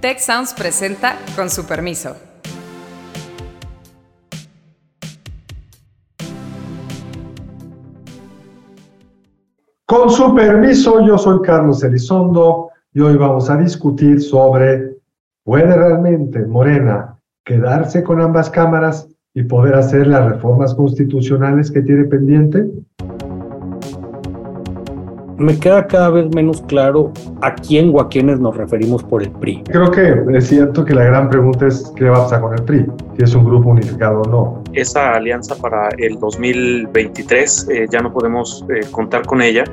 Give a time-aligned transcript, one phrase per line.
[0.00, 2.14] Tech Sounds presenta con su permiso.
[9.84, 14.98] Con su permiso, yo soy Carlos Elizondo y hoy vamos a discutir sobre
[15.42, 22.04] ¿puede realmente Morena quedarse con ambas cámaras y poder hacer las reformas constitucionales que tiene
[22.04, 22.70] pendiente?
[25.38, 27.12] Me queda cada vez menos claro
[27.42, 29.62] a quién o a quiénes nos referimos por el PRI.
[29.70, 32.64] Creo que es cierto que la gran pregunta es qué va a pasar con el
[32.64, 32.86] PRI,
[33.16, 34.62] si es un grupo unificado o no.
[34.72, 39.64] Esa alianza para el 2023 eh, ya no podemos eh, contar con ella.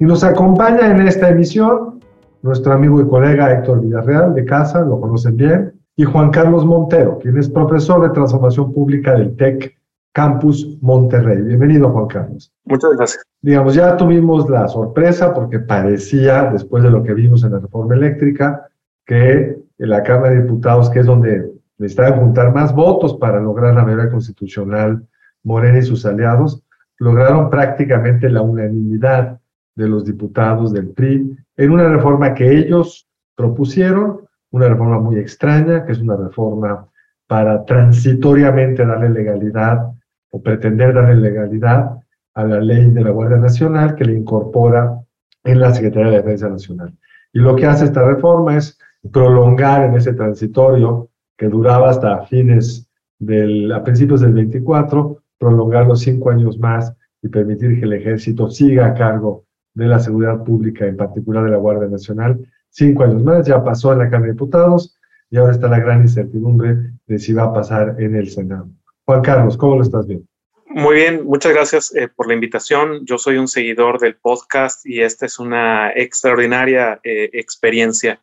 [0.00, 2.00] Y nos acompaña en esta emisión
[2.42, 7.18] nuestro amigo y colega Héctor Villarreal de casa, lo conocen bien, y Juan Carlos Montero,
[7.18, 9.74] quien es profesor de transformación pública del TEC
[10.14, 11.42] Campus Monterrey.
[11.42, 12.52] Bienvenido, Juan Carlos.
[12.64, 13.24] Muchas gracias.
[13.42, 17.96] Digamos, ya tuvimos la sorpresa porque parecía, después de lo que vimos en la reforma
[17.96, 18.68] eléctrica,
[19.04, 23.74] que en la Cámara de Diputados, que es donde necesitaban juntar más votos para lograr
[23.74, 25.04] la mayoría constitucional,
[25.42, 26.62] Morena y sus aliados,
[26.98, 29.40] lograron prácticamente la unanimidad
[29.74, 34.20] de los diputados del PRI en una reforma que ellos propusieron,
[34.52, 36.86] una reforma muy extraña, que es una reforma
[37.26, 39.93] para transitoriamente darle legalidad
[40.34, 41.96] o pretender darle legalidad
[42.34, 45.00] a la ley de la Guardia Nacional que le incorpora
[45.44, 46.92] en la Secretaría de Defensa Nacional.
[47.32, 48.76] Y lo que hace esta reforma es
[49.12, 56.00] prolongar en ese transitorio que duraba hasta fines del, a principios del 24, prolongar los
[56.00, 60.84] cinco años más y permitir que el ejército siga a cargo de la seguridad pública,
[60.84, 63.46] en particular de la Guardia Nacional, cinco años más.
[63.46, 64.98] Ya pasó en la Cámara de Diputados
[65.30, 68.66] y ahora está la gran incertidumbre de si va a pasar en el Senado.
[69.06, 70.26] Juan Carlos, ¿cómo lo estás viendo?
[70.66, 73.04] Muy bien, muchas gracias eh, por la invitación.
[73.04, 78.20] Yo soy un seguidor del podcast y esta es una extraordinaria eh, experiencia.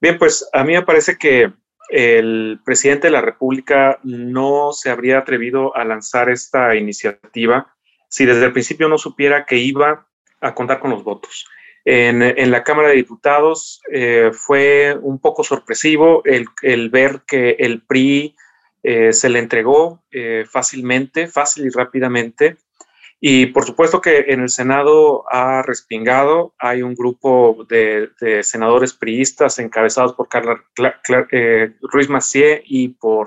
[0.00, 1.52] Bien, pues a mí me parece que
[1.88, 7.72] el presidente de la República no se habría atrevido a lanzar esta iniciativa
[8.08, 10.06] si desde el principio no supiera que iba
[10.40, 11.46] a contar con los votos.
[11.84, 17.50] En, en la Cámara de Diputados eh, fue un poco sorpresivo el, el ver que
[17.60, 18.34] el PRI
[18.88, 22.58] eh, se le entregó eh, fácilmente, fácil y rápidamente.
[23.18, 28.10] Y por supuesto que en el Senado ha respingado, hay un grupo de,
[28.44, 30.62] senadores priistas encabezados por Carla,
[31.32, 33.26] eh, Ruiz Macié y por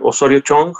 [0.00, 0.74] Osorio Chong,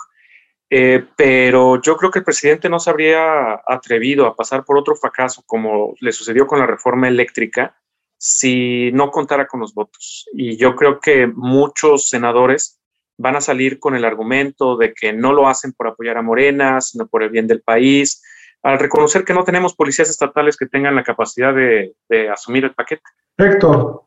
[1.17, 5.45] pero yo creo que el presidente no se habría atrevido a pasar por otro fracaso
[5.47, 7.77] como le sucedió con la reforma eléctrica
[8.19, 10.27] si no contara con los votos.
[10.33, 12.78] Y yo creo que muchos senadores
[13.19, 16.81] van a salir con el argumento de que no lo hacen por apoyar a Morena,
[16.81, 18.23] sino por el bien del país,
[18.63, 21.95] al reconocer que no tenemos policías estatales que tengan la capacidad de,
[22.33, 23.03] asumir el paquete.
[23.37, 24.05] Héctor.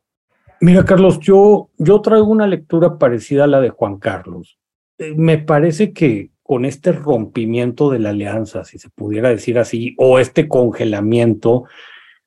[0.62, 4.58] Mira, Carlos, yo, yo traigo una lectura parecida a la de Juan Carlos.
[4.98, 9.96] Eh, me parece que con este rompimiento de la alianza, si se pudiera decir así,
[9.98, 11.66] o este congelamiento,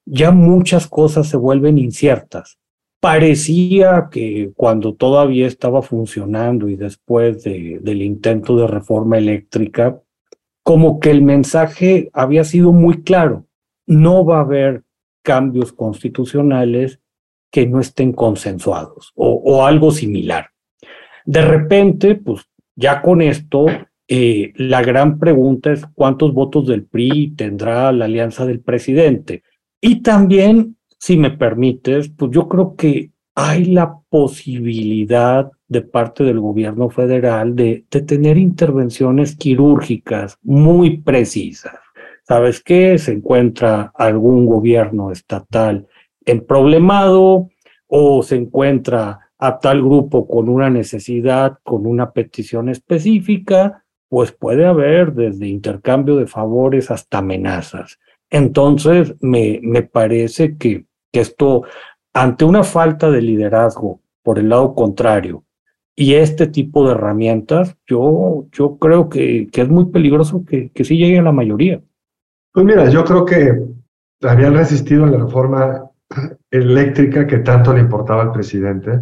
[0.05, 2.59] ya muchas cosas se vuelven inciertas
[3.05, 10.01] parecía que cuando todavía estaba funcionando y después de, del intento de reforma eléctrica,
[10.63, 13.45] como que el mensaje había sido muy claro.
[13.87, 14.85] No va a haber
[15.23, 16.99] cambios constitucionales
[17.51, 20.53] que no estén consensuados o, algo similar.
[21.27, 23.67] De repente, pues ya con esto,
[24.09, 29.43] eh, la gran pregunta es cuántos votos del PRI tendrá la alianza del presidente.
[29.79, 36.41] Y también si me permites, pues yo creo que hay la posibilidad de parte del
[36.41, 41.75] gobierno federal de, tener intervenciones quirúrgicas muy precisas.
[42.23, 42.97] ¿Sabes qué?
[42.97, 45.87] Se encuentra algún gobierno estatal
[46.25, 47.51] en problemado
[47.87, 54.65] o se encuentra a tal grupo con una necesidad, con una petición específica, pues puede
[54.65, 57.99] haber desde intercambio de favores hasta amenazas.
[58.31, 61.63] Entonces, me, me parece que que esto,
[62.13, 65.45] ante una falta de liderazgo por el lado contrario
[65.95, 70.83] y este tipo de herramientas, yo, yo creo que, que es muy peligroso que, que
[70.83, 71.81] sí llegue a la mayoría.
[72.53, 73.63] Pues mira, yo creo que
[74.23, 75.89] habían resistido a la reforma
[76.51, 79.01] eléctrica que tanto le importaba al presidente.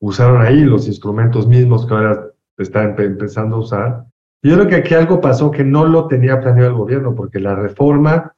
[0.00, 2.26] Usaron ahí los instrumentos mismos que ahora
[2.58, 4.04] están empezando a usar.
[4.42, 7.54] Yo creo que aquí algo pasó que no lo tenía planeado el gobierno, porque la
[7.54, 8.34] reforma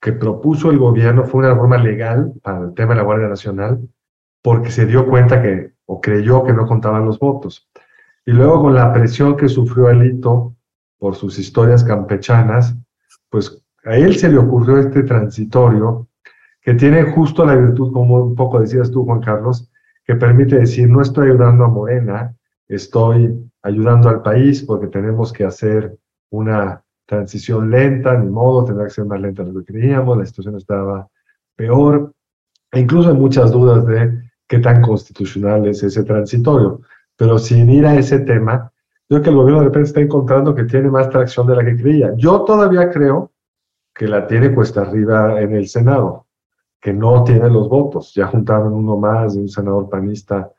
[0.00, 3.80] que propuso el gobierno fue una reforma legal para el tema de la Guardia Nacional,
[4.42, 7.68] porque se dio cuenta que, o creyó que no contaban los votos.
[8.24, 10.54] Y luego con la presión que sufrió Alito
[10.98, 12.76] por sus historias campechanas,
[13.30, 16.08] pues a él se le ocurrió este transitorio
[16.60, 19.70] que tiene justo la virtud, como un poco decías tú, Juan Carlos,
[20.04, 22.34] que permite decir, no estoy ayudando a Morena,
[22.66, 23.32] estoy
[23.62, 25.96] ayudando al país porque tenemos que hacer
[26.30, 30.26] una transición lenta, ni modo, tendrá que ser más lenta de lo que creíamos, la
[30.26, 31.08] situación estaba
[31.54, 32.12] peor,
[32.72, 36.80] e incluso hay muchas dudas de qué tan constitucional es ese transitorio.
[37.16, 38.70] Pero sin ir a ese tema,
[39.08, 41.64] yo creo que el gobierno de repente está encontrando que tiene más tracción de la
[41.64, 42.12] que creía.
[42.16, 43.32] Yo todavía creo
[43.94, 46.26] que la tiene cuesta arriba en el Senado,
[46.80, 48.12] que no tiene los votos.
[48.14, 50.50] Ya juntaron uno más de un senador panista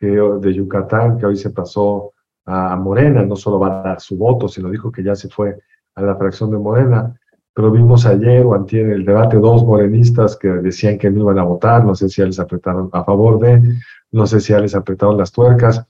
[0.00, 2.12] de Yucatán, que hoy se pasó
[2.44, 5.60] a Morena, no solo va a dar su voto, sino dijo que ya se fue
[5.94, 7.18] a la fracción de Morena.
[7.54, 11.44] Pero vimos ayer o antier el debate dos morenistas que decían que no iban a
[11.44, 13.62] votar, no sé si ya les apretaron a favor de,
[14.10, 15.86] no sé si ya les apretaron las tuercas.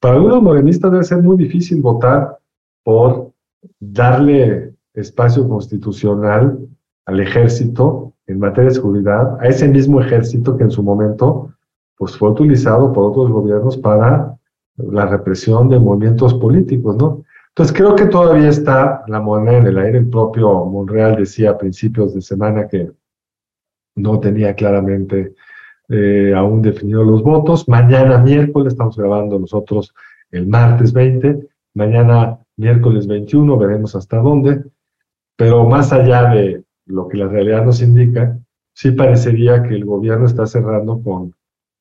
[0.00, 2.38] Para algunos morenistas debe ser muy difícil votar
[2.82, 3.32] por
[3.78, 6.58] darle espacio constitucional
[7.06, 11.52] al ejército en materia de seguridad, a ese mismo ejército que en su momento
[11.98, 14.36] pues, fue utilizado por otros gobiernos para
[14.76, 17.22] la represión de movimientos políticos, ¿no?
[17.54, 19.98] Entonces creo que todavía está la moneda en el aire.
[19.98, 22.90] El propio Monreal decía a principios de semana que
[23.94, 25.34] no tenía claramente
[25.90, 27.68] eh, aún definido los votos.
[27.68, 29.94] Mañana miércoles, estamos grabando nosotros
[30.30, 34.64] el martes 20, mañana miércoles 21 veremos hasta dónde,
[35.36, 38.38] pero más allá de lo que la realidad nos indica,
[38.72, 41.34] sí parecería que el gobierno está cerrando con,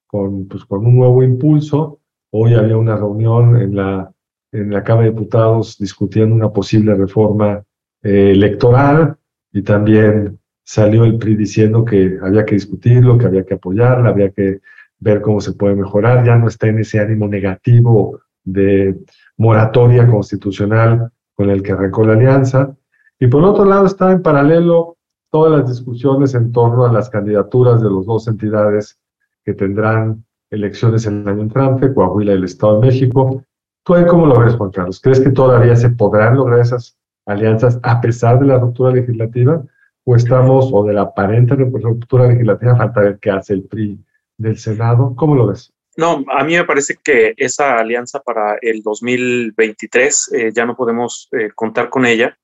[0.07, 1.99] con, pues, con un nuevo impulso.
[2.31, 4.11] Hoy había una reunión en la,
[4.51, 7.63] en la Cámara de Diputados discutiendo una posible reforma
[8.03, 9.17] eh, electoral
[9.51, 14.31] y también salió el PRI diciendo que había que discutirlo, que había que apoyarla, había
[14.31, 14.61] que
[14.99, 18.99] ver cómo se puede mejorar, ya no está en ese ánimo negativo de
[19.37, 22.75] moratoria constitucional con el que arrancó la alianza.
[23.19, 24.97] Y por otro lado está en paralelo
[25.29, 28.99] todas las discusiones en torno a las candidaturas de las dos entidades
[29.43, 33.43] que tendrán elecciones el año entrante, Coahuila y el Estado de México.
[33.91, 35.01] ¿Tú ahí cómo lo ves, Juan Carlos?
[35.01, 39.65] ¿Crees que todavía se podrán lograr esas alianzas a pesar de la ruptura legislativa?
[40.05, 43.99] ¿O estamos, o de la aparente ruptura legislativa, falta ver qué hace el PRI
[44.37, 45.13] del Senado?
[45.17, 45.73] ¿Cómo lo ves?
[45.97, 51.27] No, a mí me parece que esa alianza para el 2023 eh, ya no podemos
[51.33, 52.37] eh, contar con ella.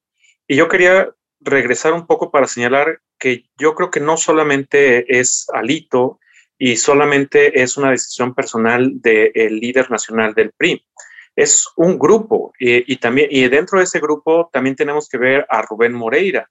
[0.50, 5.48] Y yo quería regresar un poco para señalar que yo creo que no solamente es
[5.54, 6.20] Alito
[6.58, 10.84] y solamente es una decisión personal del líder nacional del PRI.
[11.38, 15.62] Es un grupo y, también, y dentro de ese grupo también tenemos que ver a
[15.62, 16.50] Rubén Moreira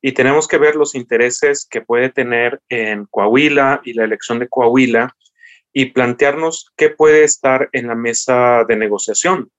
[0.00, 4.48] y tenemos que ver los intereses que puede tener en Coahuila y la elección de
[4.48, 5.14] Coahuila
[5.72, 9.52] y plantearnos qué puede estar en la mesa de negociación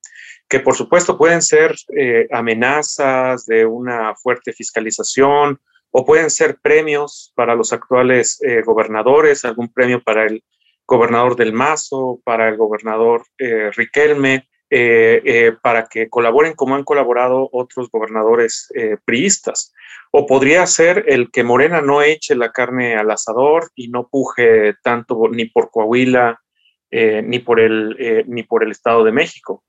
[0.49, 5.59] que por supuesto pueden ser eh, amenazas de una fuerte fiscalización
[5.91, 10.43] o pueden ser premios para los actuales eh, gobernadores, algún premio para el
[10.85, 14.47] gobernador del Mazo, para el gobernador eh, Riquelme,
[15.61, 18.71] para que colaboren como han colaborado otros gobernadores
[19.05, 19.73] priistas.
[20.11, 24.75] O podría ser el que Morena no eche la carne al asador y no puje
[24.83, 26.41] tanto ni por Coahuila
[26.91, 29.63] ni, por el, ni por el Estado de México.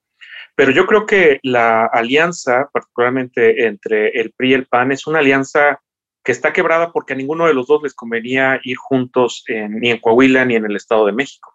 [0.56, 5.18] Pero yo creo que la alianza, particularmente entre el PRI y el PAN, es una
[5.18, 5.80] alianza
[6.22, 9.98] que está quebrada porque a ninguno de los dos les convenía ir juntos ni en
[9.98, 11.53] Coahuila ni en el Estado de México.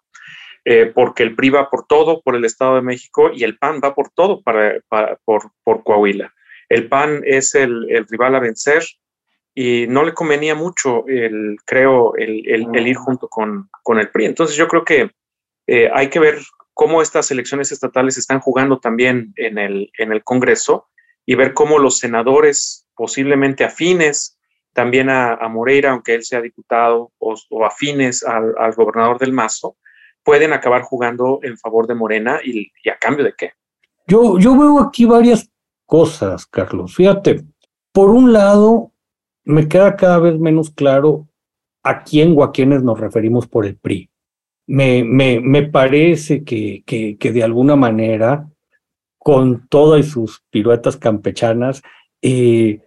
[0.72, 3.80] Eh, porque el PRI va por todo por el Estado de México y el PAN
[3.82, 4.78] va por todo para,
[5.24, 5.50] por,
[5.82, 6.32] Coahuila.
[6.68, 8.84] El PAN es el, rival a vencer
[9.52, 14.26] y no le convenía mucho, el, creo, el, el ir junto con, con, el PRI.
[14.26, 15.10] Entonces yo creo que
[15.66, 16.38] eh, hay que ver
[16.72, 20.86] cómo estas elecciones estatales están jugando también en el, en el Congreso
[21.26, 24.38] y ver cómo los senadores posiblemente afines
[24.72, 27.34] también a, Moreira, aunque él sea diputado, o,
[27.64, 29.76] afines al, gobernador del Mazo,
[30.30, 33.50] pueden acabar jugando en favor de Morena y, a cambio de qué.
[34.06, 35.50] Yo, yo veo aquí varias
[35.86, 36.94] cosas, Carlos.
[36.94, 37.42] Fíjate,
[37.92, 38.92] por un lado,
[39.42, 41.26] me queda cada vez menos claro
[41.82, 44.08] a quién o a quiénes nos referimos por el PRI
[44.70, 48.48] me, me, me parece que, que, que, de alguna manera,
[49.18, 51.82] con todas sus piruetas campechanas,
[52.22, 52.78] eh,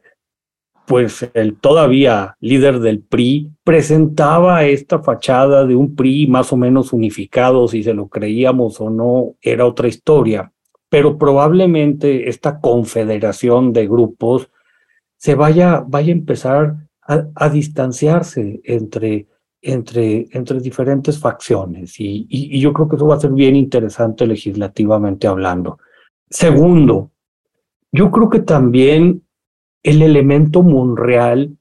[0.86, 6.92] pues el todavía líder del PRI presentaba esta fachada de un PRI más o menos
[6.92, 10.52] unificado, si se lo creíamos o no, era otra historia,
[10.90, 14.50] pero probablemente esta confederación de grupos
[15.16, 19.28] se vaya, vaya a empezar a, distanciarse entre
[19.62, 24.28] entre, entre diferentes facciones y, y, yo creo que eso va a ser bien interesante
[24.28, 25.80] legislativamente hablando.
[26.30, 27.12] Segundo,
[27.90, 29.24] yo creo que también
[29.84, 31.58] el elemento Monreal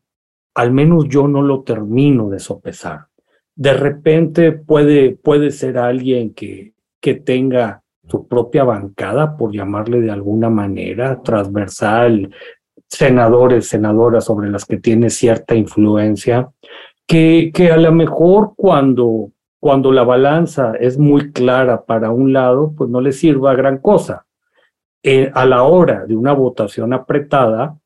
[0.55, 3.07] al menos yo no lo termino de sopesar.
[3.55, 10.11] De repente puede, puede ser alguien que, que tenga su propia bancada, por llamarle de
[10.11, 12.31] alguna manera, transversal,
[12.89, 16.51] senadores, senadoras sobre las que tiene cierta influencia,
[17.07, 22.75] que, que a lo mejor cuando, cuando la balanza es muy clara para un lado,
[22.77, 24.27] pues no le sirva gran cosa.
[25.05, 27.77] Eh, a la hora de una votación apretada,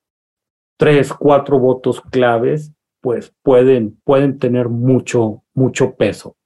[0.76, 6.36] tres, cuatro votos claves, pues pueden, pueden tener mucho, mucho peso.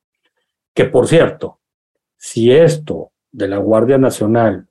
[0.74, 1.58] Que por cierto,
[2.16, 4.68] si esto de la Guardia Nacional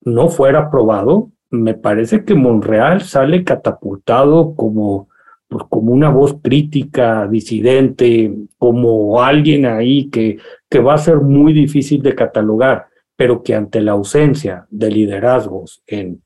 [0.00, 5.08] no fuera aprobado, me parece que Monreal sale catapultado como,
[5.48, 10.38] pues, como una voz crítica, disidente, como alguien ahí que,
[10.68, 12.86] que va a ser muy difícil de catalogar,
[13.16, 16.22] pero que ante la ausencia de liderazgos en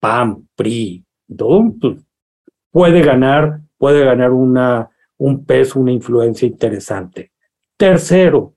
[0.00, 1.04] PAM, PRI,
[1.36, 1.98] todo, pues,
[2.70, 7.32] puede ganar, puede ganar una, un peso, una influencia interesante.
[7.76, 8.54] Tercero,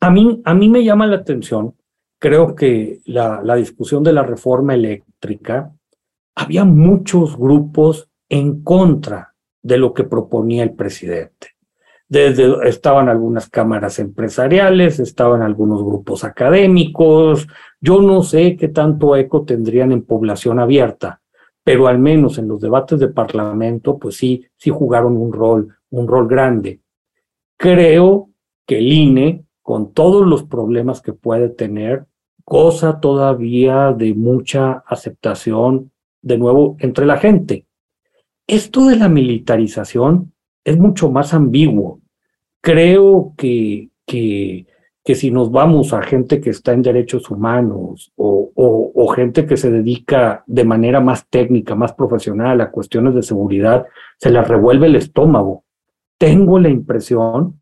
[0.00, 1.74] a mí, a mí me llama la atención
[2.22, 5.72] creo que la, discusión de la reforma eléctrica,
[6.36, 11.48] había muchos grupos en contra de lo que proponía el presidente.
[12.08, 17.48] Desde, estaban algunas cámaras empresariales, estaban algunos grupos académicos,
[17.80, 21.21] yo no sé qué tanto eco tendrían en población abierta,
[21.64, 26.08] pero al menos en los debates de parlamento, pues sí, sí jugaron un rol, un
[26.08, 26.80] rol grande.
[27.56, 28.30] Creo
[28.66, 32.06] que el INE, con todos los problemas que puede tener,
[32.44, 37.66] goza todavía de mucha aceptación, de nuevo, entre la gente.
[38.46, 40.32] Esto de la militarización
[40.64, 42.00] es mucho más ambiguo.
[42.60, 44.66] Creo que, que,
[45.04, 49.56] que si nos vamos a gente que está en derechos humanos o, o, gente que
[49.58, 53.84] se dedica de manera más técnica, más profesional a cuestiones de seguridad,
[54.16, 55.64] se les revuelve el estómago.
[56.16, 57.60] Tengo la impresión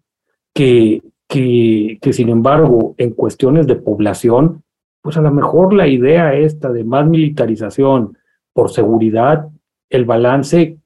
[0.55, 4.63] que, que, que, sin embargo, en cuestiones de población,
[5.03, 8.17] pues a lo mejor la idea esta de más militarización
[8.53, 9.49] por seguridad,
[9.89, 10.79] el balance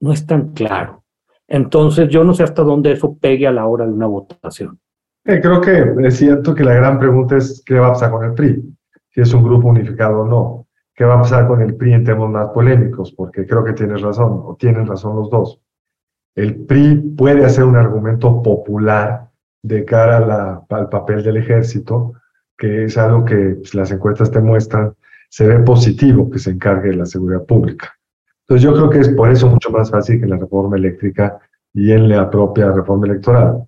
[0.00, 1.04] no es tan claro.
[1.46, 4.78] Entonces yo no sé hasta dónde eso pegue a la hora de una votación.
[5.24, 8.24] Eh, creo que es cierto que la gran pregunta es qué va a pasar con
[8.24, 8.76] el PRI,
[9.10, 10.66] si es un grupo unificado o no.
[10.94, 13.12] ¿Qué va a pasar con el PRI en temas más polémicos?
[13.12, 15.60] Porque creo que tienes razón, o tienen razón los dos.
[16.34, 19.30] El PRI puede hacer un argumento popular
[19.62, 22.14] de cara a la, al papel del ejército,
[22.56, 24.94] que es algo que pues, las encuestas te muestran,
[25.28, 27.94] se ve positivo que se encargue de la seguridad pública.
[28.42, 31.38] Entonces yo creo que es por eso mucho más fácil que la reforma eléctrica
[31.72, 33.64] y en la propia reforma electoral.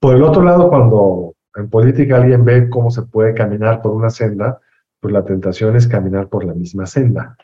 [0.00, 4.10] Por el otro lado, cuando en política alguien ve cómo se puede caminar por una
[4.10, 4.58] senda,
[4.98, 7.36] pues la tentación es caminar por la misma senda.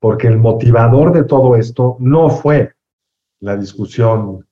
[0.00, 2.72] Porque el motivador de todo esto no fue
[3.40, 4.46] la discusión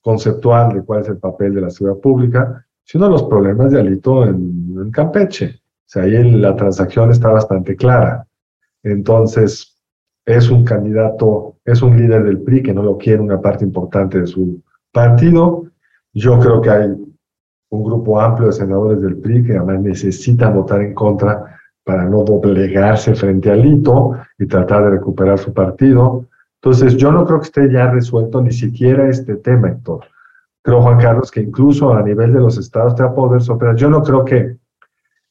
[0.00, 4.24] conceptual de cuál es el papel de la seguridad pública, sino los problemas de Alito
[4.24, 5.60] en, en Campeche.
[5.62, 8.26] O sea, ahí la transacción está bastante clara.
[8.82, 9.80] Entonces,
[10.24, 14.20] es un candidato, es un líder del PRI que no lo quiere una parte importante
[14.20, 15.69] de su partido.
[16.12, 16.88] Yo creo que hay
[17.70, 22.24] un grupo amplio de senadores del PRI que además necesitan votar en contra para no
[22.24, 26.26] doblegarse frente a Alito y tratar de recuperar su partido.
[26.62, 30.04] Entonces, yo no creo que esté ya resuelto ni siquiera este tema, Héctor.
[30.62, 33.76] Creo, Juan Carlos, que incluso a nivel de los estados te va a poder soplar.
[33.76, 34.56] Yo no creo que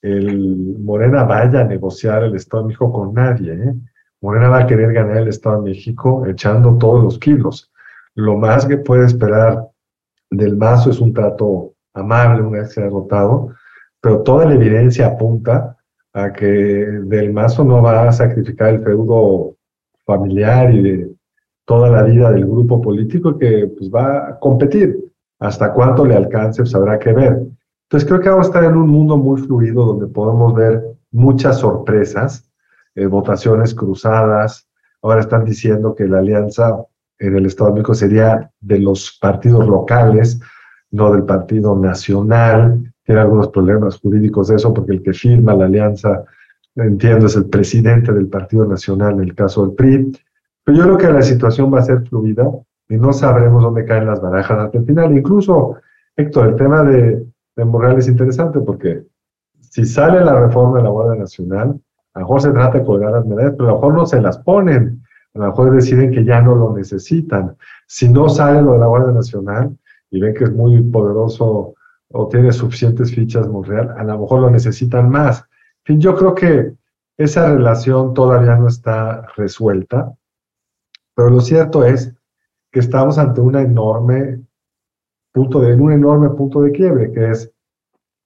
[0.02, 3.54] el Morena vaya a negociar el Estado de México con nadie.
[3.54, 3.74] ¿eh?
[4.22, 7.72] Morena va a querer ganar el Estado de México echando todos los kilos.
[8.16, 9.69] Lo más que puede esperar
[10.30, 13.50] del Mazo es un trato amable una vez que se ha derrotado,
[14.02, 15.78] pero toda la evidencia apunta
[16.14, 19.56] a que del Mazo no va a sacrificar el feudo
[20.06, 21.12] familiar y de
[21.66, 25.06] toda la vida del grupo político que pues, va a competir.
[25.40, 27.44] Hasta cuánto le alcance, pues habrá que ver.
[27.84, 32.50] Entonces creo que vamos a en un mundo muy fluido donde podemos ver muchas sorpresas,
[32.96, 34.68] eh, votaciones cruzadas.
[35.02, 36.86] Ahora están diciendo que la alianza
[37.20, 40.40] en el Estado de México sería de los partidos locales,
[40.92, 42.92] no del Partido Nacional.
[43.04, 46.24] Tiene algunos problemas jurídicos de eso, porque el que firma la alianza,
[46.76, 50.12] entiendo, es el presidente del Partido Nacional en el caso del PRI.
[50.64, 52.50] Pero yo creo que la situación va a ser fluida
[52.88, 55.16] y no sabremos dónde caen las barajas hasta el final.
[55.16, 55.76] Incluso,
[56.16, 59.04] Héctor, el tema de, de Morales es interesante porque
[59.60, 61.80] si sale la reforma de la Guardia Nacional,
[62.14, 64.22] a lo mejor se trata de colgar las medallas, pero a lo mejor no se
[64.22, 64.99] las ponen.
[65.36, 67.56] A lo mejor deciden que ya no lo necesitan.
[67.88, 69.78] Si no sale lo de la Guardia Nacional
[70.10, 71.76] y ven que es muy poderoso
[72.12, 75.42] o tiene suficientes fichas Monreal, a lo mejor lo necesitan más.
[75.42, 76.74] En fin, yo creo que
[77.18, 80.14] esa relación todavía no está resuelta,
[81.14, 82.14] pero lo cierto es
[82.72, 84.42] que estamos ante una enorme
[85.32, 87.52] punto de, un enorme punto de quiebre, que es,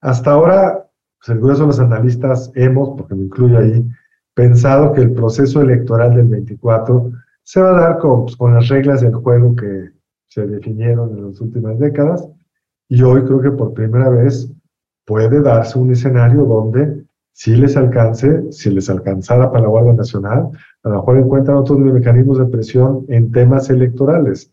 [0.01, 3.85] hasta ahora, pues el los analistas hemos, porque me incluyo ahí,
[4.33, 7.11] pensado que el proceso electoral del 24
[7.43, 9.91] se va a dar con, pues, con las reglas del juego que
[10.27, 12.27] se definieron en las últimas décadas,
[12.89, 14.51] y hoy creo que por primera vez
[15.05, 20.49] puede darse un escenario donde si les alcance, si les alcanzara para la Guardia Nacional,
[20.83, 24.51] a lo mejor encuentran otros mecanismos de presión en temas electorales.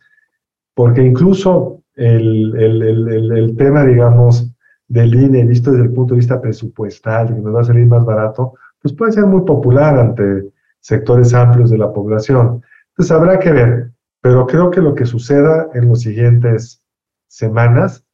[0.74, 4.50] Porque incluso el, el, el, el tema, digamos,
[4.88, 8.04] del INE, visto desde el punto de vista presupuestal, que nos va a salir más
[8.04, 12.62] barato, pues puede ser muy popular ante sectores amplios de la población.
[12.90, 16.82] Entonces habrá que ver, pero creo que lo que suceda en las siguientes
[17.26, 18.04] semanas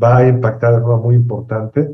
[0.00, 1.90] va a impactar de forma muy importante,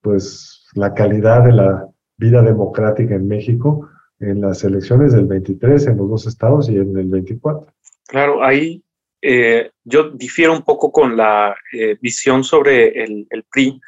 [0.00, 3.88] pues la calidad de la vida democrática en México
[4.20, 7.72] en las elecciones del 23 en los dos estados y en el 24.
[8.08, 8.82] Claro, ahí
[9.22, 13.80] eh, yo difiero un poco con la eh, visión sobre el, el, PRI,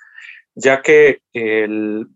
[0.55, 2.09] ya que el,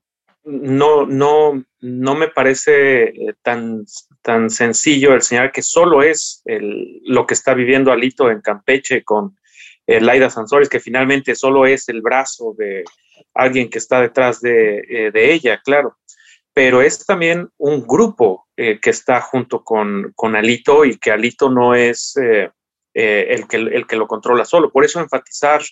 [0.45, 3.85] no, no, no me parece eh, tan,
[4.23, 9.37] tan sencillo el señalar que solo es lo que está viviendo Alito en Campeche con
[9.87, 12.85] eh, Laida Sansores, que finalmente solo es el brazo de
[13.35, 15.97] alguien que está detrás de, eh, de ella, claro.
[16.53, 21.75] Pero es también un grupo que está junto con, con, Alito y que Alito no
[21.75, 24.71] es el, que, el que lo controla solo.
[24.71, 25.63] Por eso enfatizar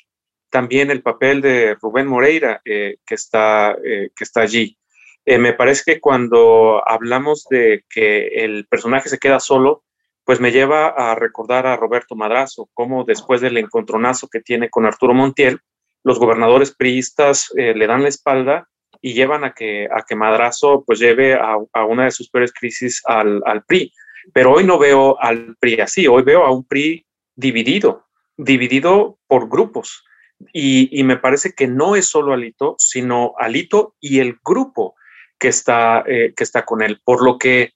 [0.52, 4.76] también el papel de Rubén Moreira, eh, que, está, eh, que está allí.
[5.24, 9.82] Eh, me parece que cuando hablamos de que el personaje se queda solo,
[10.24, 14.84] pues me lleva a recordar a Roberto Madrazo, cómo después del encontronazo que tiene con
[14.84, 15.58] Arturo Montiel,
[16.04, 18.68] los gobernadores priistas le dan la espalda
[19.00, 22.52] y llevan a que, a que Madrazo pues lleve a, a una de sus peores
[22.52, 23.92] crisis al, al PRI.
[24.32, 28.06] Pero hoy no veo al PRI así, hoy veo a un PRI dividido,
[28.36, 30.04] dividido por grupos.
[30.52, 34.94] Y, me parece que no es solo Alito, sino Alito y el grupo
[35.38, 37.00] que está, eh, que está con él.
[37.04, 37.72] Por lo que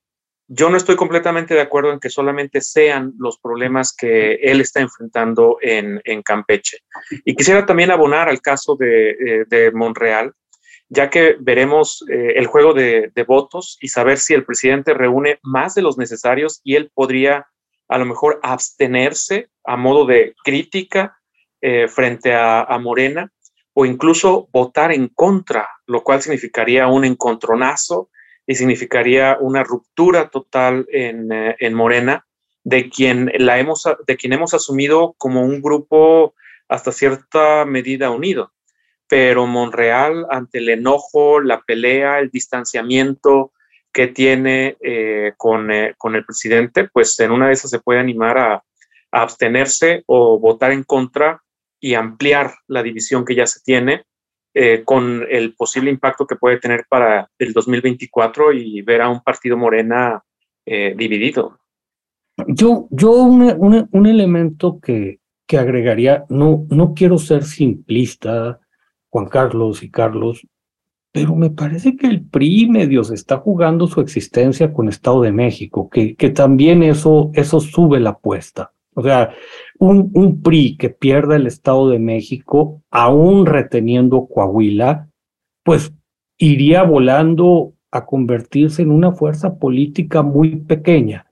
[0.48, 4.80] yo no estoy completamente de acuerdo en que solamente sean los problemas que él está
[4.80, 6.78] enfrentando en, Campeche.
[7.24, 10.32] Y quisiera también abonar al caso de, eh, Monreal,
[10.88, 15.40] ya que veremos eh, el juego de, de, votos y saber si el presidente reúne
[15.42, 17.48] más de los necesarios y él podría
[17.88, 21.15] a lo mejor abstenerse a modo de crítica
[21.68, 23.28] eh, frente a, Morena
[23.72, 28.08] o incluso votar en contra, lo cual significaría un encontronazo
[28.46, 32.24] y significaría una ruptura total en, eh, en Morena,
[32.62, 36.34] de quien, la hemos, de quien hemos asumido como un grupo
[36.68, 38.52] hasta cierta medida unido.
[39.08, 43.50] Pero Monreal, ante el enojo, la pelea, el distanciamiento
[43.92, 48.38] que tiene eh, con, con, el presidente, pues en una de esas se puede animar
[48.38, 48.62] a, a
[49.10, 51.42] abstenerse o votar en contra
[51.80, 54.04] y ampliar la división que ya se tiene
[54.54, 59.22] eh, con el posible impacto que puede tener para el 2024 y ver a un
[59.22, 60.22] partido morena
[60.64, 61.58] eh, dividido.
[62.48, 68.58] Yo, yo un, un, elemento que, que agregaría, no, no quiero ser simplista,
[69.10, 70.46] Juan Carlos y Carlos,
[71.12, 75.32] pero me parece que el PRI medio se está jugando su existencia con Estado de
[75.32, 78.72] México, que, que también eso, eso sube la apuesta.
[78.94, 79.34] O sea,
[79.78, 85.08] un, PRI que pierda el Estado de México, aún reteniendo Coahuila,
[85.64, 85.92] pues
[86.38, 91.30] iría volando a convertirse en una fuerza política muy pequeña.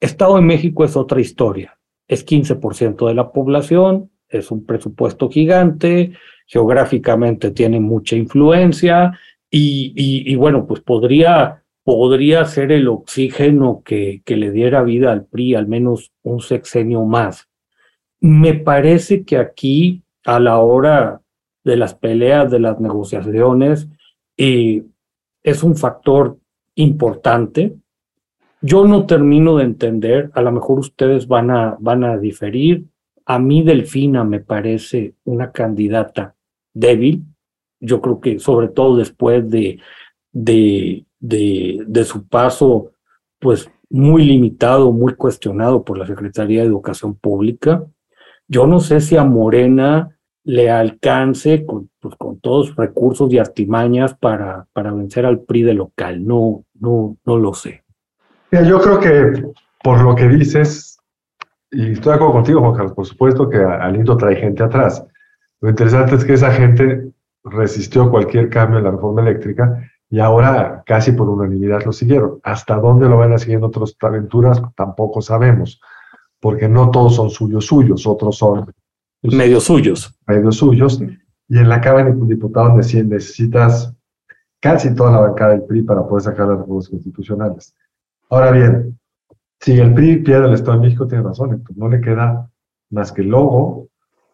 [0.00, 1.78] Estado de México es otra historia.
[2.08, 6.12] Es 15% de la población, es un presupuesto gigante,
[6.46, 9.12] geográficamente tiene mucha influencia
[9.50, 15.66] y, bueno, pues podría podría ser el oxígeno que le diera vida al PRI al
[15.66, 17.49] menos un sexenio más.
[18.20, 21.20] Me parece que aquí, a la hora
[21.64, 23.88] de las peleas, de las negociaciones,
[24.36, 24.82] eh,
[25.42, 26.38] es un factor
[26.74, 27.76] importante.
[28.60, 32.84] Yo no termino de entender, a lo mejor ustedes van a, van a diferir.
[33.24, 36.34] A mí Delfina me parece una candidata
[36.74, 37.24] débil.
[37.80, 39.80] Yo creo que sobre todo después de,
[40.32, 42.92] de de, de su paso,
[43.38, 47.84] pues muy limitado, muy cuestionado por la Secretaría de Educación Pública.
[48.50, 54.14] Yo no sé si a Morena le alcance con, pues, con todos recursos y artimañas
[54.14, 56.26] para, vencer al PRI de local.
[56.26, 57.84] No, no, no lo sé.
[58.50, 59.44] yo creo que
[59.84, 60.98] por lo que dices,
[61.70, 65.06] y estoy de acuerdo contigo, Juan Carlos, por supuesto que Alindo trae gente atrás.
[65.60, 67.12] Lo interesante es que esa gente
[67.44, 72.40] resistió cualquier cambio en la reforma eléctrica y ahora casi por unanimidad lo siguieron.
[72.42, 74.60] ¿Hasta dónde lo van a seguir en otras aventuras?
[74.74, 75.80] Tampoco sabemos.
[76.40, 78.72] Porque no todos son suyos suyos, otros son
[79.22, 80.14] medios suyos.
[80.26, 81.00] Medios suyos.
[81.48, 83.94] Y en la Cámara de Diputados necesitas
[84.60, 87.74] casi toda la bancada del PRI para poder sacar las reformas constitucionales.
[88.28, 88.98] Ahora bien,
[89.60, 92.48] si el PRI pierde el Estado de México, tiene razón, no le queda
[92.90, 93.88] más que el logo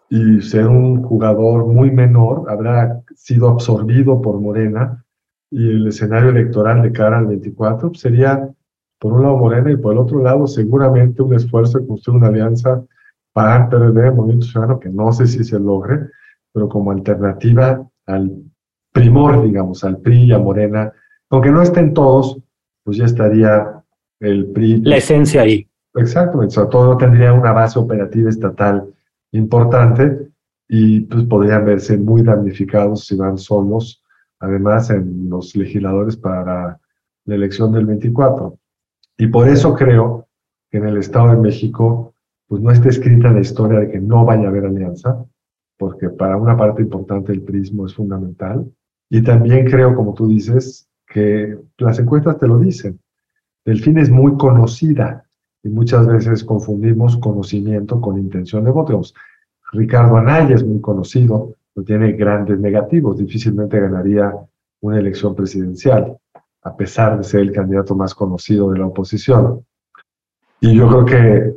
[0.08, 5.04] y ser un jugador muy menor, habrá sido absorbido por Morena
[5.50, 8.48] y el escenario electoral de cara al 24 pues, sería
[8.98, 12.28] por un lado Morena y por el otro lado seguramente un esfuerzo de construir una
[12.28, 12.82] alianza
[13.32, 16.08] para el PRD, Movimiento Ciudadano, que no sé si se logre,
[16.52, 18.32] pero como alternativa al
[18.92, 20.92] primor, digamos, al PRI y a Morena,
[21.28, 22.38] aunque no estén todos,
[22.82, 23.82] pues ya estaría
[24.20, 24.80] el PRI.
[24.82, 25.68] La esencia ahí.
[25.94, 28.90] Exactamente, sobre todo tendría una base operativa estatal
[29.32, 30.30] importante
[30.68, 34.02] y pues podrían verse muy damnificados si van solos,
[34.40, 36.80] además en los legisladores para
[37.24, 38.58] la elección del 24.
[39.18, 40.28] Y por eso creo
[40.70, 42.14] que en el Estado de México
[42.48, 45.24] pues no está escrita la historia de que no vaya a haber alianza,
[45.78, 48.70] porque para una parte importante el prismo es fundamental.
[49.10, 53.00] Y también creo, como tú dices, que las encuestas te lo dicen.
[53.64, 55.24] Delfín es muy conocida
[55.62, 59.00] y muchas veces confundimos conocimiento con intención de voto.
[59.72, 64.32] Ricardo Anaya es muy conocido, pero tiene grandes negativos, difícilmente ganaría
[64.80, 66.16] una elección presidencial,
[66.66, 69.64] a pesar de ser el candidato más conocido de la oposición.
[70.60, 71.54] Y yo creo que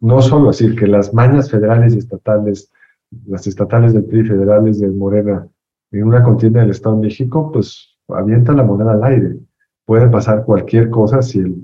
[0.00, 2.70] no solo decir que las mañas federales y estatales,
[3.26, 5.48] las estatales del PRI, federales de Morena,
[5.92, 9.36] en una contienda del Estado de México, pues avientan la moneda al aire.
[9.86, 11.56] Puede pasar cualquier cosa si el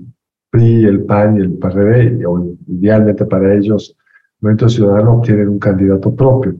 [0.49, 3.95] PRI, el PAN y el PRD, o idealmente para ellos,
[4.39, 6.55] Movimiento Ciudadano, obtienen un candidato propio.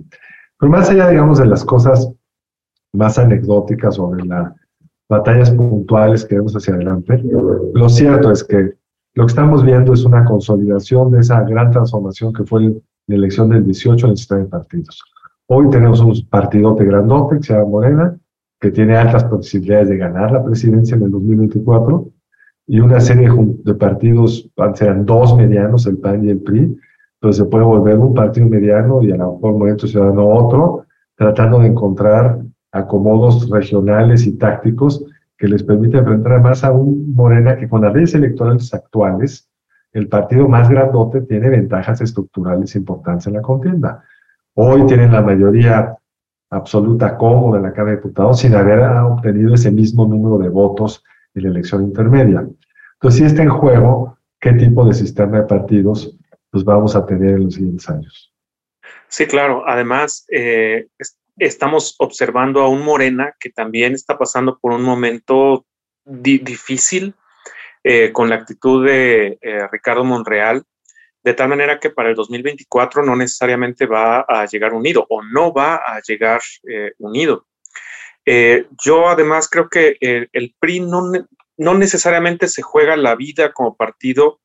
[0.59, 2.11] Pero más allá, digamos, de las cosas
[2.93, 4.53] más anecdóticas o de las
[5.11, 7.21] batallas puntuales que vemos hacia adelante,
[7.73, 8.75] lo cierto es que
[9.13, 12.61] lo que estamos viendo es una consolidación de esa gran transformación que fue
[13.07, 15.03] la elección del 18 en el sistema de partidos.
[15.47, 18.17] Hoy tenemos un partidote grandote que se llama Morena,
[18.61, 22.07] que tiene altas posibilidades de ganar la presidencia en el 2024,
[22.67, 23.29] y una serie
[23.65, 26.77] de partidos, serán dos medianos, el PAN y el PRI,
[27.15, 30.85] entonces se puede volver un partido mediano y a lo mejor Movimiento Ciudadano otro,
[31.17, 32.39] tratando de encontrar
[32.71, 35.05] acomodos regionales y tácticos
[35.37, 39.49] que les permite enfrentar más a un Morena que con las leyes electorales actuales,
[39.91, 44.03] el partido más grandote tiene ventajas estructurales importantes en la contienda.
[44.53, 45.97] Hoy tienen la mayoría
[46.49, 51.03] absoluta cómoda en la Cámara de Diputados sin haber obtenido ese mismo número de votos
[51.33, 52.45] en la elección intermedia.
[52.93, 56.17] Entonces, si está en juego, ¿qué tipo de sistema de partidos
[56.51, 58.33] pues, vamos a tener en los siguientes años?
[59.07, 59.63] Sí, claro.
[59.65, 60.87] Además, eh,
[61.37, 65.65] estamos observando a un Morena que también está pasando por un momento
[66.05, 67.15] difícil
[67.83, 70.63] eh, con la actitud de eh, Ricardo Monreal,
[71.23, 75.53] de tal manera que para el 2024 no necesariamente va a llegar unido o no
[75.53, 77.47] va a llegar eh, unido.
[78.83, 81.11] yo además creo que el PRI no,
[81.57, 84.39] no, necesariamente se juega la vida como partido.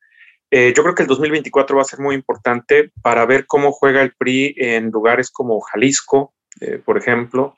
[0.51, 4.15] yo creo que el 2024 va a ser muy importante para ver cómo juega el
[4.15, 7.57] PRI en lugares como Jalisco, eh, por ejemplo,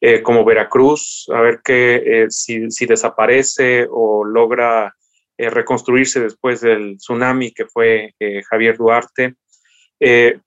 [0.00, 4.94] eh, como Veracruz, a ver que, eh, si, desaparece o logra
[5.38, 8.14] reconstruirse después del tsunami que fue
[8.50, 9.36] Javier Duarte.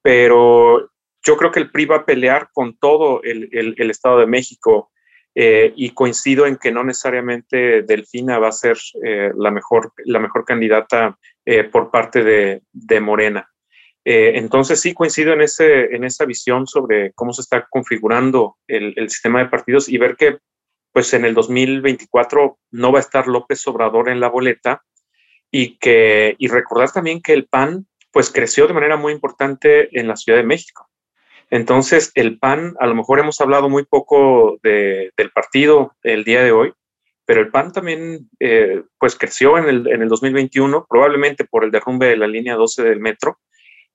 [0.04, 0.92] pero
[1.26, 4.92] yo creo que el PRI va a pelear con todo el, Estado de México
[5.34, 8.78] y coincido en que no necesariamente Delfina va a ser
[9.36, 11.18] la, mejor, la mejor candidata
[11.72, 13.52] por parte de Morena.
[14.06, 19.10] Eh, entonces sí coincido en, ese, en esa visión sobre cómo se está configurando el,
[19.10, 20.40] sistema de partidos y ver que
[20.92, 24.84] pues en el 2024 no va a estar López Obrador en la boleta
[25.50, 30.08] y que y recordar también que el PAN pues creció de manera muy importante en
[30.08, 30.90] la Ciudad de México.
[31.50, 36.52] Entonces el PAN, a lo mejor hemos hablado muy poco del partido el día de
[36.52, 36.74] hoy,
[37.26, 41.72] pero el PAN también eh, pues creció en el, en el 2021, probablemente por el
[41.72, 43.40] derrumbe de la línea 12 del metro,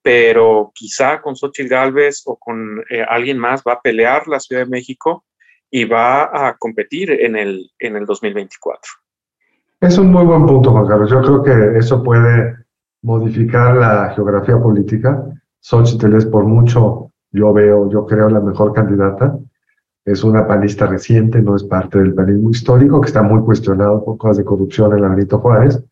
[0.03, 4.63] pero quizá con Xochitl Galvez o con eh, alguien más va a pelear la Ciudad
[4.63, 5.25] de México
[5.71, 8.81] y va a competir en el, en el 2024.
[9.81, 11.11] Es un muy buen punto, Juan Carlos.
[11.11, 12.57] Yo creo que eso puede
[13.03, 15.25] modificar la geografía política.
[15.61, 19.39] Xochitl es por mucho, yo veo, yo creo, la mejor candidata.
[20.05, 24.17] Es una panista reciente, no es parte del panismo histórico, que está muy cuestionado por
[24.17, 25.85] cosas de corrupción en la Benito Juárez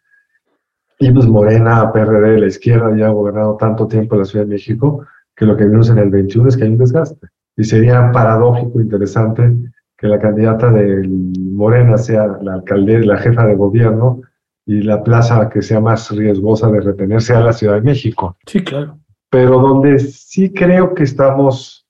[0.98, 4.52] y pues Morena, PRD, la izquierda ya ha gobernado tanto tiempo en la Ciudad de
[4.52, 7.28] México que lo que vimos en el 21 es que hay un desgaste.
[7.56, 9.54] Y sería paradójico, interesante,
[9.96, 14.22] que la candidata de Morena sea la alcaldesa, la jefa de gobierno
[14.64, 18.37] y la plaza que sea más riesgosa de retener sea la Ciudad de México.
[18.46, 18.98] Sí, claro.
[19.30, 21.87] Pero donde sí creo que estamos,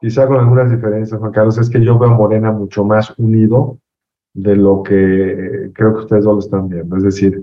[0.00, 3.78] quizá con algunas diferencias, Juan Carlos, es que yo veo a Morena mucho más unido
[4.34, 6.96] de lo que creo que ustedes dos lo están viendo.
[6.96, 7.42] Es decir,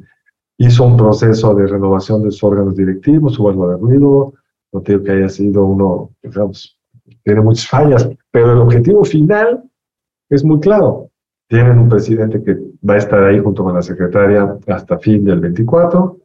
[0.57, 4.33] hizo un proceso de renovación de sus órganos directivos, hubo algo de ruido,
[4.71, 6.79] no digo que haya sido uno, digamos,
[7.23, 9.63] tiene muchas fallas, pero el objetivo final
[10.29, 11.09] es muy claro.
[11.47, 15.39] Tienen un presidente que va a estar ahí junto con la secretaria hasta fin del
[15.39, 16.17] 24.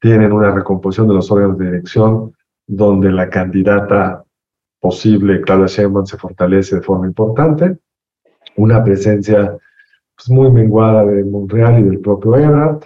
[0.00, 2.32] Tienen una recomposición de los órganos de dirección
[2.66, 4.24] donde la candidata
[4.80, 7.78] posible, Claudia Sheinbaum, se fortalece de forma importante.
[8.56, 9.56] Una presencia
[10.16, 12.82] pues, muy menguada de Monreal y del propio Ebrard.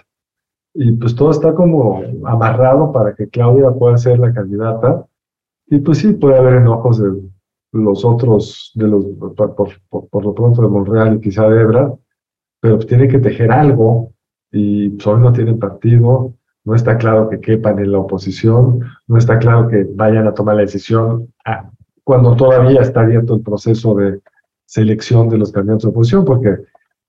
[0.79, 5.07] Y pues todo está como amarrado para que Claudia pueda ser la candidata.
[5.65, 7.13] Y pues sí, puede haber enojos de
[7.71, 11.93] los otros, de los, por, lo pronto de Monreal y quizá de Ebra,
[12.61, 14.13] pero tiene que tejer algo
[14.51, 19.17] y pues, hoy no tienen partido, no está claro que quepan en la oposición, no
[19.17, 21.71] está claro que vayan a tomar la decisión ah,
[22.03, 24.19] cuando todavía está abierto el proceso de
[24.65, 26.57] selección de los candidatos de oposición, porque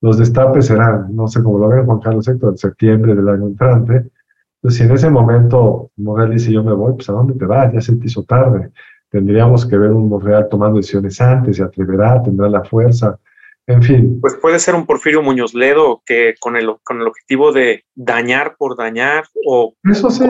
[0.01, 3.47] los destapes serán, no sé cómo lo ven Juan Carlos Héctor, en septiembre del año
[3.47, 4.11] entrante.
[4.57, 7.73] Entonces, si en ese momento Monreal dice yo me voy, pues ¿a dónde te vas?
[7.73, 8.71] Ya se te hizo tarde.
[9.11, 13.19] Tendríamos que ver un Monreal tomando decisiones antes, se atreverá, tendrá la fuerza,
[13.67, 14.19] en fin.
[14.21, 18.57] Pues puede ser un Porfirio Muñoz Ledo que con el, con el objetivo de dañar
[18.59, 19.75] por dañar o,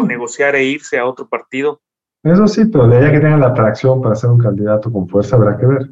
[0.06, 1.80] negociar e irse a otro partido.
[2.24, 5.36] Eso sí, pero de allá que tengan la atracción para ser un candidato con fuerza
[5.36, 5.88] habrá que ver.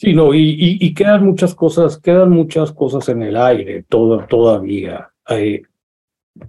[0.00, 5.10] Sí, no, y, quedan muchas cosas, quedan muchas cosas en el aire todo, todavía.
[5.28, 5.62] Eh,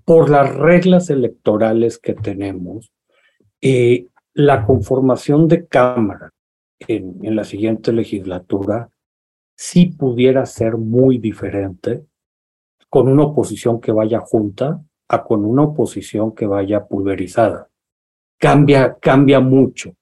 [0.05, 2.91] por las reglas electorales que tenemos,
[3.59, 6.31] eh, la conformación de Cámara
[6.77, 8.91] en, la siguiente legislatura
[9.55, 12.05] sí pudiera ser muy diferente
[12.87, 17.67] con una oposición que vaya junta a con una oposición que vaya pulverizada.
[18.37, 19.95] Cambia, cambia mucho.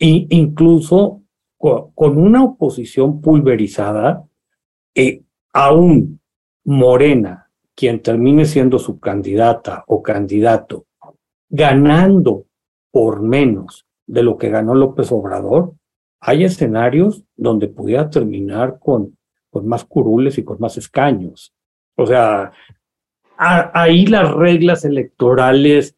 [0.00, 1.22] E incluso
[1.58, 4.24] con una oposición pulverizada,
[4.94, 6.20] eh, aún
[6.64, 10.86] Morena, quien termine siendo su candidata o candidato,
[11.48, 12.46] ganando
[12.90, 15.74] por menos de lo que ganó López Obrador,
[16.20, 19.16] hay escenarios donde pudiera terminar con,
[19.50, 21.52] con más curules y con más escaños.
[21.96, 22.52] O sea,
[23.36, 25.96] ahí las reglas electorales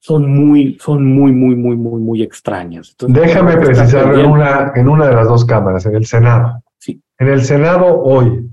[0.00, 2.96] son muy, son muy, muy, muy, muy, muy extrañas.
[3.06, 6.62] Déjame precisar en una, en una de las dos cámaras, en el Senado.
[6.78, 7.00] Sí.
[7.18, 8.50] En el Senado hoy,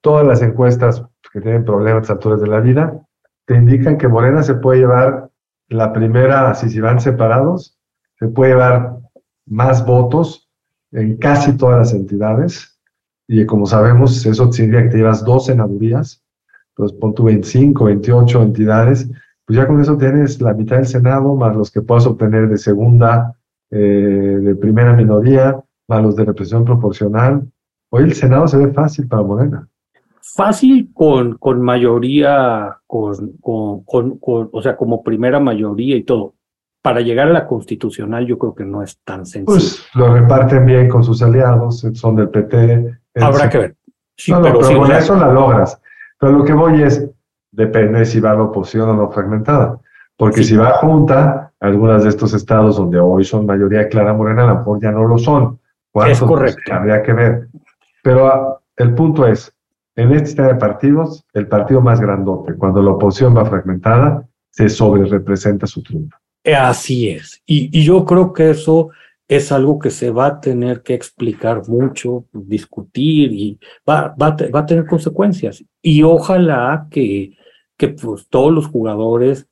[0.00, 2.98] todas las encuestas que tienen problemas a alturas de la vida,
[3.44, 5.30] te indican que Morena se puede llevar
[5.68, 7.78] la primera, si se van separados,
[8.18, 8.96] se puede llevar
[9.46, 10.48] más votos
[10.92, 12.80] en casi todas las entidades.
[13.28, 16.24] Y como sabemos, eso significa que te llevas dos senadurías.
[16.70, 19.10] Entonces, pon tu 25, 28 entidades.
[19.46, 22.58] Pues ya con eso tienes la mitad del Senado, más los que puedas obtener de
[22.58, 23.36] segunda,
[23.70, 27.46] eh, de primera minoría, más los de represión proporcional.
[27.90, 29.68] Hoy el Senado se ve fácil para Morena
[30.34, 36.34] fácil con, con mayoría, con, con, con, o sea, como primera mayoría y todo.
[36.82, 39.46] Para llegar a la constitucional yo creo que no es tan sencillo.
[39.46, 42.98] Pues lo reparten bien con sus aliados, son del PT.
[43.16, 43.76] Habrá que ver.
[44.26, 45.80] pero, con eso la logras.
[46.20, 47.08] Pero lo que voy es,
[47.56, 49.80] depende si va la oposición o no fragmentada.
[50.16, 54.46] Porque si va junta, algunos de estos estados donde hoy son mayoría clara morena, a
[54.46, 55.58] lo mejor ya no lo son.
[56.06, 56.72] Es correcto.
[56.72, 57.48] habría que ver.
[58.02, 59.52] Pero ah, el punto es,
[59.94, 64.68] en este sistema de partidos, el partido más grandote, cuando la oposición va fragmentada, se
[64.68, 66.16] sobre representa su triunfo.
[66.44, 67.42] Así es.
[67.46, 68.90] Y, yo creo que eso
[69.28, 74.60] es algo que se va a tener que explicar mucho, discutir y va, va, va
[74.60, 75.64] a tener consecuencias.
[75.82, 77.35] Y ojalá que,
[77.76, 79.48] que pues, todos los jugadores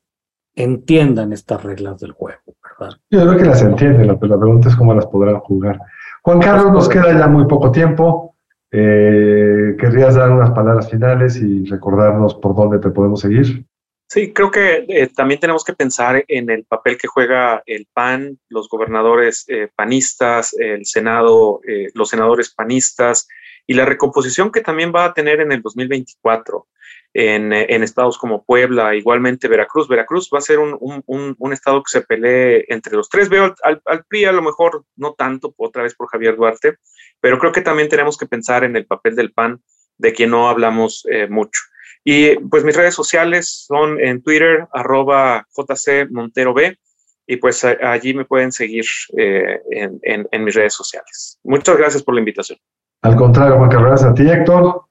[0.55, 2.97] entiendan estas reglas del juego, ¿verdad?
[3.09, 5.79] Yo creo que las entienden, la pregunta es cómo las podrán jugar.
[6.23, 8.35] Juan Carlos, nos queda ya muy poco tiempo.
[8.71, 13.65] Eh, ¿Querrías dar unas palabras finales y recordarnos por dónde te podemos seguir?
[14.07, 18.39] Sí, creo que eh, también tenemos que pensar en el papel que juega el PAN,
[18.49, 21.59] los gobernadores eh, panistas, el Senado,
[21.93, 23.27] los senadores panistas
[23.67, 26.67] y la recomposición que también va a tener en el 2024
[27.17, 29.87] en, en estados como Puebla, igualmente Veracruz.
[29.87, 33.29] Veracruz va a ser un, un, un estado que se pelee entre los tres.
[33.29, 36.75] Veo al, al, PRI a lo mejor no tanto, otra vez por Javier Duarte,
[37.21, 39.61] pero creo que también tenemos que pensar en el papel del PAN,
[39.97, 41.61] de quien no hablamos eh, mucho.
[42.03, 46.77] Y pues mis redes sociales son en Twitter, arroba JC Montero B,
[47.25, 48.83] y pues allí me pueden seguir
[49.17, 51.39] eh, en, en, mis redes sociales.
[51.45, 52.59] Muchas gracias por la invitación.
[53.03, 54.81] Al contrario, Juan Carlos, a ti, Héctor.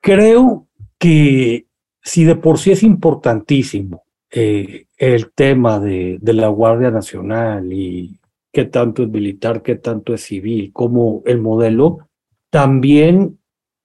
[0.00, 0.66] Creo
[1.00, 1.66] que
[2.02, 8.20] si de por sí es importantísimo eh, el tema de, de, la Guardia Nacional y
[8.52, 12.06] qué tanto es militar, qué tanto es civil, como el modelo,
[12.50, 13.38] también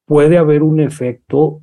[0.06, 1.62] puede haber un efecto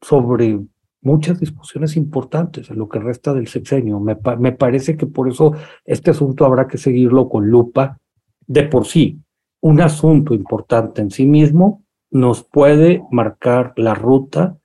[0.00, 0.58] sobre
[1.02, 4.00] muchas discusiones importantes en lo que resta del sexenio.
[4.00, 5.52] Me, me parece que por eso
[5.84, 7.98] este asunto habrá que seguirlo con lupa
[8.46, 9.20] de por sí.
[9.60, 14.56] Un asunto importante en sí mismo nos puede marcar la ruta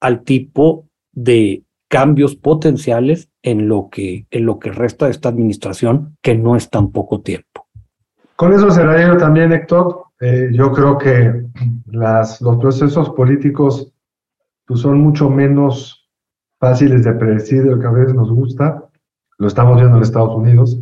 [0.00, 6.16] al tipo de cambios potenciales en lo que, en lo que resta de esta administración,
[6.22, 7.66] que no es tan poco tiempo.
[8.36, 10.04] Con eso cerraría también, Héctor.
[10.20, 11.46] Eh, yo creo que
[11.86, 13.92] los procesos políticos
[14.66, 16.08] pues, son mucho menos
[16.58, 18.84] fáciles de predecir de lo que a veces nos gusta.
[19.38, 20.78] Lo estamos viendo en Estados Unidos.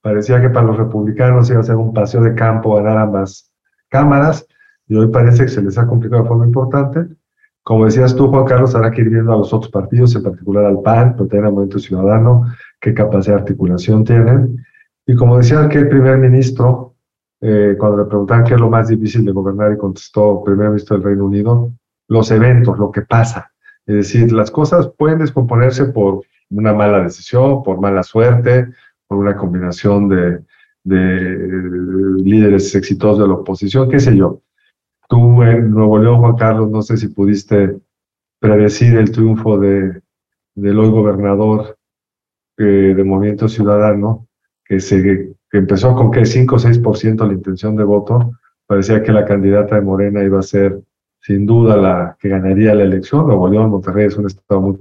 [0.00, 3.52] Parecía que para los republicanos iba a ser un paseo de campo ganar ambas
[3.88, 4.46] cámaras
[4.86, 7.06] y hoy parece que se les ha complicado de forma importante.
[7.70, 10.64] Como decías tú, Juan Carlos, habrá que ir viendo a los otros partidos, en particular
[10.64, 12.46] al PAN, pero también al Movimiento Ciudadano,
[12.80, 14.66] qué capacidad de articulación tienen.
[15.06, 16.96] Y como decía que el primer ministro,
[17.40, 20.70] eh, cuando le preguntaban qué es lo más difícil de gobernar, y contestó el primer
[20.70, 21.70] ministro del Reino Unido,
[22.08, 23.52] los eventos, lo que pasa.
[23.86, 28.66] Es decir, las cosas pueden descomponerse por una mala decisión, por mala suerte,
[29.06, 30.40] por una combinación de,
[30.82, 34.40] de líderes exitosos de la oposición, qué sé yo.
[35.10, 37.76] Tú en Nuevo León, Juan Carlos, no sé si pudiste
[38.38, 40.00] predecir el triunfo de,
[40.54, 41.76] del hoy gobernador
[42.56, 44.28] eh, de Movimiento Ciudadano,
[44.64, 48.30] que, se, que empezó con que 5 o 6% la intención de voto.
[48.68, 50.80] Parecía que la candidata de Morena iba a ser
[51.18, 53.26] sin duda la que ganaría la elección.
[53.26, 54.78] Nuevo León, Monterrey es un estado muy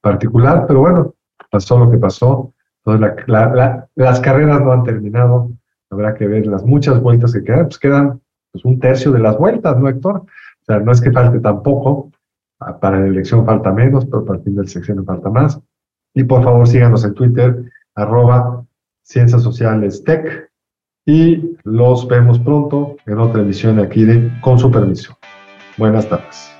[0.00, 1.14] particular, pero bueno,
[1.48, 2.52] pasó lo que pasó.
[2.84, 5.52] Entonces, las carreras no han terminado.
[5.90, 7.66] Habrá que ver las muchas vueltas que quedan.
[7.66, 8.20] Pues quedan
[8.52, 10.16] pues un tercio de las vueltas, ¿no, Héctor?
[10.16, 12.10] O sea, no es que falte tampoco,
[12.60, 15.60] ah, para la elección falta menos, pero para el fin del sección falta más.
[16.14, 18.64] Y por favor síganos en Twitter, arroba
[19.02, 20.50] Ciencias Sociales Tech,
[21.06, 25.16] y los vemos pronto en otra edición aquí de Con su permiso.
[25.78, 26.59] Buenas tardes.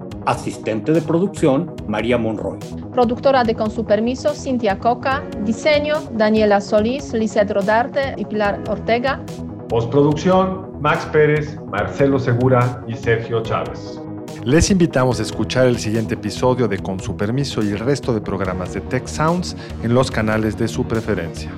[0.25, 2.59] Asistente de producción, María Monroy.
[2.91, 5.23] Productora de Con su permiso, Cintia Coca.
[5.43, 9.19] Diseño, Daniela Solís, Lizeth Rodarte y Pilar Ortega.
[9.67, 13.99] Postproducción, Max Pérez, Marcelo Segura y Sergio Chávez.
[14.43, 18.21] Les invitamos a escuchar el siguiente episodio de Con su permiso y el resto de
[18.21, 21.51] programas de Tech Sounds en los canales de su preferencia.